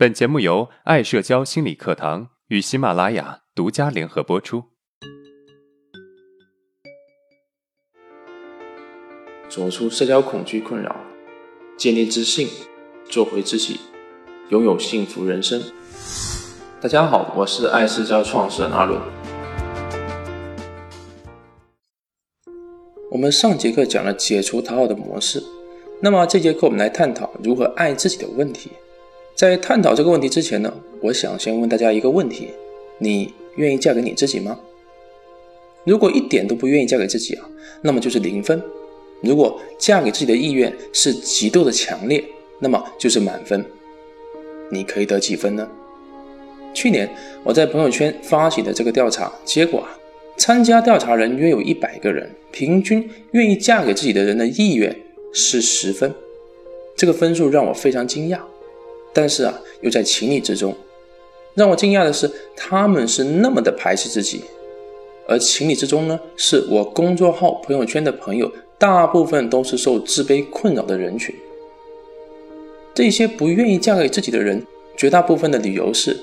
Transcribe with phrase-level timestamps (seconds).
[0.00, 4.64] 本节目由爱社交心理课堂与喜马拉雅独家联合播出。
[9.46, 10.96] 走出社交恐惧困扰，
[11.76, 12.48] 建立自信，
[13.10, 13.78] 做回自己，
[14.48, 15.62] 拥有幸福人生。
[16.80, 18.98] 大家好，我是爱社交创始人阿伦。
[23.10, 25.44] 我们上节课讲了解除讨好的模式，
[26.00, 28.70] 那么这节课我们来探讨如何爱自己的问题。
[29.34, 32.48] 在探讨这个问题之前呢，我想先问大家一个问题：
[32.98, 34.58] 你愿意嫁给你自己吗？
[35.84, 37.48] 如果一点都不愿意嫁给自己啊，
[37.82, 38.58] 那么就是零分；
[39.22, 42.22] 如果嫁给自己的意愿是极度的强烈，
[42.58, 43.64] 那么就是满分。
[44.70, 45.66] 你可以得几分呢？
[46.74, 47.08] 去年
[47.42, 49.96] 我在朋友圈发起的这个调查结果啊。
[50.36, 54.96] 参加调查人约有一百个人，平均愿意嫁给自己的人的意愿
[55.34, 56.14] 是十分，
[56.96, 58.38] 这个分数让我非常惊讶，
[59.12, 60.74] 但是啊，又在情理之中。
[61.54, 64.42] 让我惊讶的是，他们是那么的排斥自己，
[65.26, 71.34] 而情理之中呢，是我公众号朋友圈的朋友，大部分都是受自卑困扰的人群。
[72.94, 74.64] 这些不愿意嫁给自己的人，
[74.96, 76.16] 绝大部分的理由是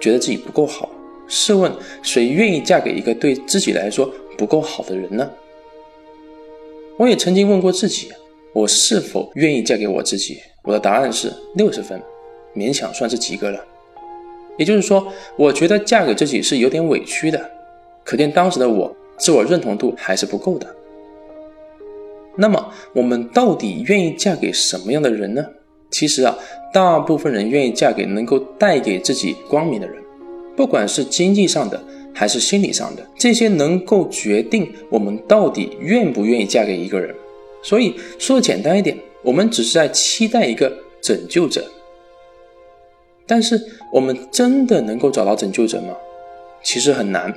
[0.00, 0.90] 觉得自己不够好。
[1.28, 1.70] 试问，
[2.02, 5.30] 谁愿意嫁给一个对自己来说不够好的人呢？
[6.96, 8.08] 我也曾经问过自己，
[8.52, 10.38] 我是否愿意嫁给我自己？
[10.62, 12.02] 我的答案是六十分，
[12.54, 13.60] 勉强算是及格了。
[14.58, 15.06] 也就是说，
[15.36, 17.50] 我觉得嫁给自己是有点委屈的，
[18.04, 20.66] 可见当时的我自我认同度还是不够的。
[22.36, 25.44] 那么，我们到底愿意嫁给什么样的人呢？
[25.90, 26.36] 其实啊，
[26.72, 29.96] 大部分人愿意嫁给能够带给自己光明的人。
[30.56, 31.82] 不管是经济上的
[32.14, 37.14] 还是心理上的，这些能够决定我们到底愿不愿意嫁给一个人。
[37.62, 40.70] 所以说的简单一点，我们只是在期待一个
[41.00, 41.64] 拯救者。
[43.30, 43.56] 但是
[43.92, 45.94] 我们真的能够找到拯救者吗？
[46.64, 47.32] 其实很难。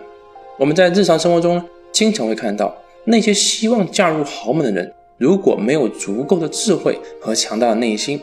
[0.58, 8.20] 我们在日常生活中经常会看到那些希望嫁入豪门的人，如果没有足够的智慧和强大的内心，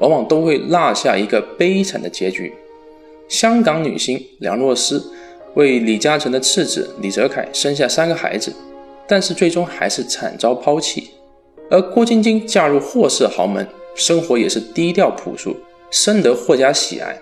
[0.00, 2.50] 往往都会落下一个悲惨的结局。
[3.28, 4.98] 香港女星梁洛施
[5.56, 8.50] 为李嘉诚的次子李泽楷生下三个孩子，
[9.06, 11.10] 但是最终还是惨遭抛弃。
[11.70, 15.54] 而郭晶晶嫁入霍氏豪门，生活也是低调朴素，
[15.94, 17.16] 深得霍家喜爱。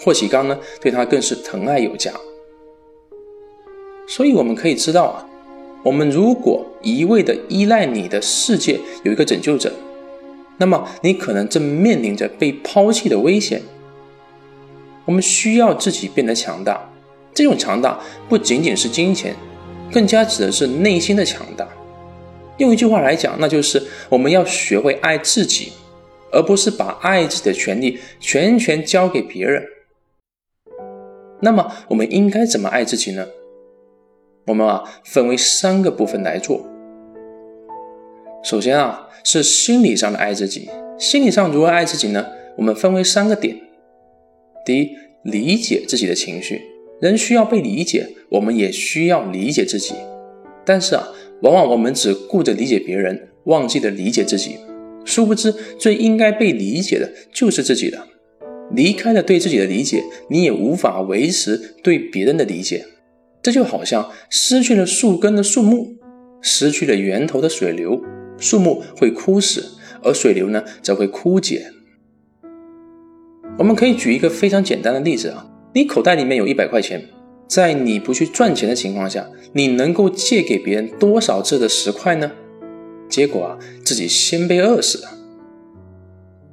[0.00, 2.12] 霍启刚呢，对他更是疼爱有加。
[4.06, 5.26] 所以我们可以知道啊，
[5.82, 9.72] 我们如果一味的依赖你的世界有一个拯救者，
[10.56, 13.60] 那么你可能正面临着被抛弃的危险。
[15.04, 16.80] 我们需要自己变得强大，
[17.34, 19.34] 这种强大不仅仅是金钱，
[19.92, 21.68] 更加指的是内心的强大。
[22.58, 25.72] 用一句话来讲，那就是我们要学会爱自己，
[26.32, 29.62] 而不是把爱自己的权利全权交给别人。
[31.40, 33.26] 那么，我们应该怎么爱自己呢？
[34.46, 36.66] 我们啊，分为三个部分来做。
[38.42, 40.68] 首先啊，是心理上的爱自己。
[40.98, 42.26] 心理上如何爱自己呢？
[42.56, 43.56] 我们分为三个点。
[44.64, 46.62] 第一，理解自己的情绪。
[47.00, 49.94] 人需要被理解，我们也需要理解自己。
[50.64, 51.08] 但是啊，
[51.42, 54.58] 往往我们只顾着理解别人，忘记了理解自己。
[55.04, 58.06] 殊不知，最应该被理解的就是自己的。
[58.74, 62.86] 离开了对自己的理解，你也无法维持对别人的理解。
[63.42, 65.96] 这就好像失去了树根的树木，
[66.40, 68.00] 失去了源头的水流，
[68.38, 71.72] 树木会枯死，而水流呢，则会枯竭。
[73.58, 77.04] 我们可以举一个非常简单的例子啊，你口袋里面有一百块钱，
[77.46, 82.32] 在你不去赚钱的情况下，你能够借给别人多少次的十块呢？
[83.10, 83.58] 结果啊，
[83.92, 85.10] 自己先被饿死了。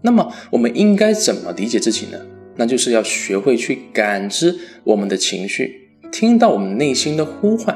[0.01, 2.19] 那么我们应该怎么理解自己呢？
[2.57, 7.73] 那就是要学会去感知我们的情绪，听到我们内心的呼唤。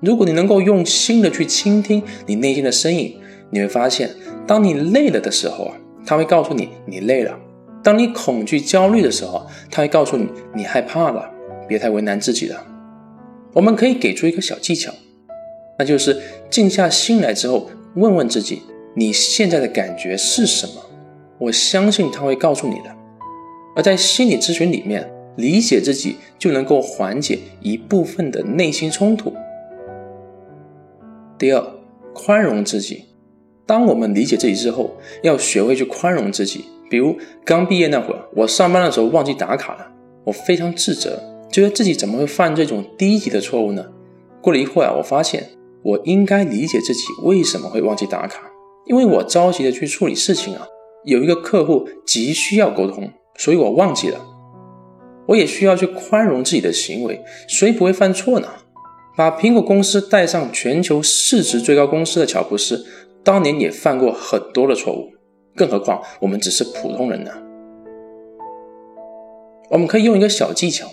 [0.00, 3.16] 如果你能够用心的去倾听你内心的声音，
[3.50, 4.10] 你会发现，
[4.44, 7.38] 当你累了的时候啊，他会告诉你你累了。
[7.80, 11.30] 当你恐惧、焦虑的时候，他会告诉你你害怕了，
[11.68, 12.66] 别太为难自己了。
[13.52, 14.92] 我们可以给出一个小技巧，
[15.78, 16.20] 那就是
[16.50, 18.62] 静下心来之后，问问自己
[18.94, 20.74] 你现在的感觉是什么。
[21.38, 22.94] 我相信他会告诉你的。
[23.74, 29.32] 而在心理咨询里面，理解自己就能够缓解一部分的内心冲突。
[31.38, 31.64] 第二，
[32.12, 33.04] 宽容自己。
[33.64, 34.90] 当我们理解自己之后，
[35.22, 36.64] 要学会去宽容自己。
[36.90, 39.86] 比如刚毕业那会儿，我上班的时候忘记打卡了，
[40.24, 43.86] 我非常自责，觉得自己怎么会犯这种低级的错误呢？
[44.42, 45.48] 过了一会儿，我发现
[45.82, 48.50] 我应该理解自己为什么会忘记打卡，
[48.86, 50.66] 因为我着急的去处理事情啊，
[51.04, 54.26] 有一个客户急需要沟通，所以我忘记了。
[55.26, 58.48] 我也需要去宽容自己的行为，谁不会犯错呢？
[59.16, 62.84] 把苹果公司带上全球市值最高公司的乔布斯，
[63.22, 65.10] 当年也犯过很多的错误，
[65.54, 67.30] 更何况我们只是普通人呢？
[69.70, 70.88] 我们可以用一个小技巧：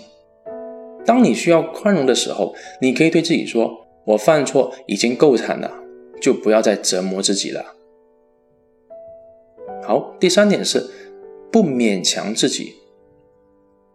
[1.04, 3.68] 当你需要宽容的时候，你可以对自己说
[4.08, 5.70] ：“我犯错已经够惨了，
[6.18, 7.74] 就不要再折磨自己了。”
[9.84, 10.82] 好，第三点是
[11.52, 12.74] 不勉强自己。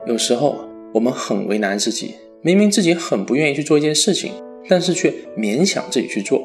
[0.05, 4.33] 有时候我们很为难自己，明明自己很不愿意去做一件事情，
[4.69, 6.43] 但是却勉强自己去做，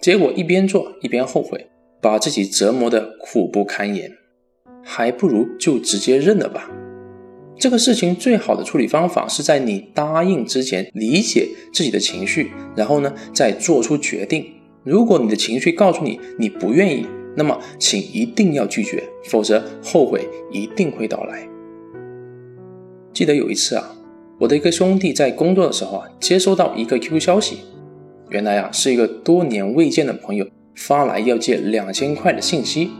[0.00, 1.66] 结果一边做一边后悔，
[2.00, 4.12] 把自己折磨得苦不堪言，
[4.84, 6.70] 还不如就直接认了吧。
[7.56, 14.46] 这个事情最好的处理方法是在你答应之前理解自己的情绪，然后呢再做出决定。
[14.82, 17.06] 如果你的情绪告诉你你不愿意，
[17.36, 21.48] 那么请一定要拒绝，否则后悔一定会到来。
[23.12, 23.96] 记得有一次啊，
[24.40, 27.60] 我的一个兄弟在工作的时候啊，接收到一个 QQ 消息，
[28.28, 32.90] 原来啊是一个多年未见的朋友发来要借两千块的信息，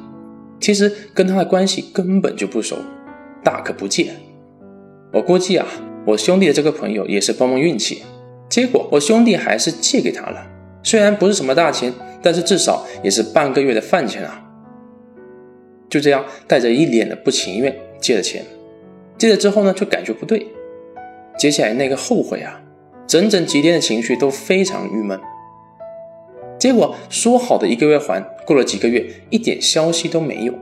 [0.60, 2.78] 其实跟他的关系根本就不熟，
[3.42, 4.12] 大可不借。
[5.14, 5.64] 我估计啊，
[6.04, 8.02] 我兄弟的这个朋友也是碰碰运气，
[8.48, 10.44] 结果我兄弟还是借给他了，
[10.82, 14.40] 虽然不是什么大钱，但是至少也是半个月的饭钱啊。
[15.88, 18.44] 就这样带着一脸的不情愿借了钱。
[19.16, 20.48] 借了之后呢，就感觉不对，
[21.38, 22.60] 接下来那个后悔啊，
[23.06, 25.20] 整整几天的情绪都非常郁闷。
[26.58, 30.54] 结果说好的一个月还，过了几个月一点消息都没有。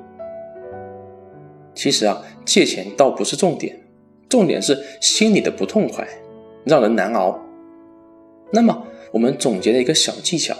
[1.75, 3.79] 其实啊，借钱倒不是重点，
[4.33, 6.09] 重点是心里的不痛快，
[6.65, 7.39] 让人难熬。
[8.51, 10.57] 那么我们总结了一个小技巧，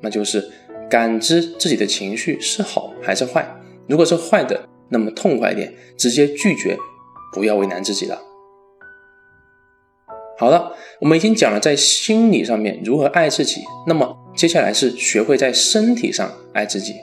[0.00, 0.50] 那就是
[0.88, 3.46] 感知自己的情绪是好还是坏。
[3.86, 6.78] 如果是坏的，那么痛快点，直接拒绝。
[7.34, 8.18] 不要为难自己了。
[10.38, 10.72] 好了，
[11.02, 16.94] 我们已经讲了在心理上面如何爱自己，那么接下来是学会在身体上爱自己。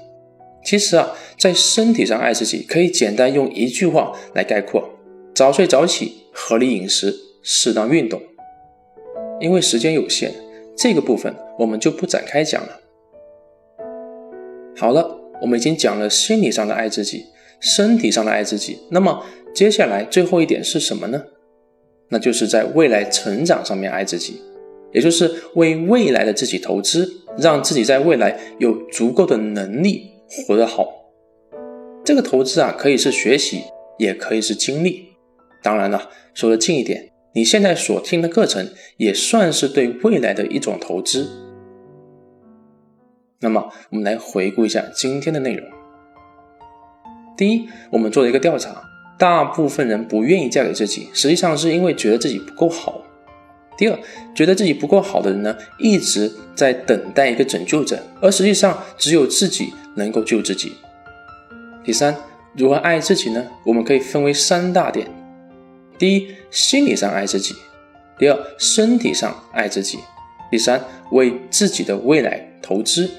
[0.65, 4.96] 其实啊，在身体上爱自己，可以简单用一句话来概括：
[5.37, 8.19] 早睡早起，合理饮食，适当运动。
[9.39, 10.31] 因为时间有限，
[10.75, 12.81] 这个部分我们就不展开讲了。
[14.75, 17.27] 好了，我们已经讲了心理上的爱自己，
[17.59, 19.23] 身体上的爱自己，那么。
[19.53, 21.23] 接下来最后一点是什么呢？
[22.09, 24.41] 那就是在未来成长上面爱自己，
[24.91, 27.07] 也就是为未来的自己投资，
[27.37, 30.09] 让自己在未来有足够的能力
[30.47, 31.11] 活得好。
[32.03, 33.61] 这个投资啊，可以是学习，
[33.99, 35.03] 也可以是精力。
[35.67, 41.29] 当然了，说的近一点，你现在所听的课程也算是对未来的一种投资。
[43.41, 45.67] 那么，我们来回顾一下今天的内容。
[47.35, 48.81] 第一，我们做了一个调查。
[49.19, 53.03] 大部分人不愿意嫁给自己，实际上是因为觉得自己不够好。
[53.77, 53.99] 第二，
[54.33, 60.71] 觉得自己不够好的人呢，一直在等待一个拯救者，而实际上只有自己能够救自己。
[61.83, 62.15] 第三，
[62.55, 63.45] 如何爱自己呢？
[63.65, 65.05] 我们可以分为三大点：
[65.97, 67.55] 第一，心理上爱自己；
[68.19, 69.97] 第二，身体上爱自己；
[70.51, 70.79] 第三，
[71.11, 73.09] 为自己的未来投资。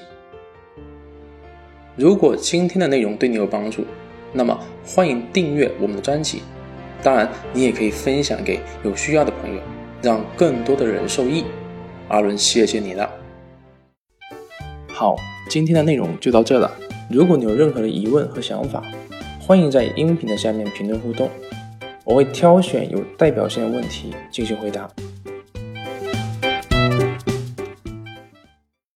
[1.95, 3.85] 如果今天的内容对你有帮助，
[4.31, 6.41] 那么，欢迎订阅我们的专辑。
[7.03, 9.61] 当然，你也可以分享给有需要的朋友，
[10.01, 11.43] 让更多的人受益。
[12.07, 13.09] 阿伦，谢谢你了。
[14.87, 15.17] 好，
[15.49, 16.71] 今天的内容就到这了。
[17.09, 18.83] 如果你有任何的疑问和想法，
[19.39, 21.29] 欢迎在音频的下面评论互动，
[22.09, 24.89] 我会挑选有代表性的问题进行回答。